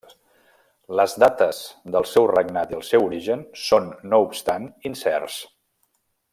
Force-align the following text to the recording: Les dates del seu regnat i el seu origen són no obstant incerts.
Les 0.99 1.13
dates 1.23 1.59
del 1.97 2.07
seu 2.13 2.25
regnat 2.31 2.73
i 2.75 2.79
el 2.79 2.83
seu 2.89 3.05
origen 3.11 3.45
són 3.67 3.93
no 4.15 4.23
obstant 4.29 4.67
incerts. 4.93 5.41